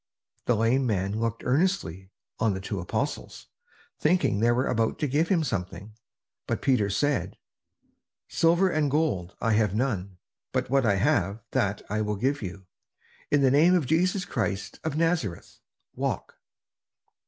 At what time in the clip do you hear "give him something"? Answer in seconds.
5.07-5.93